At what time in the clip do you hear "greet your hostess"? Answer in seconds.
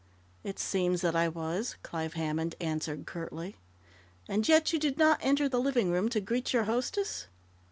6.19-7.27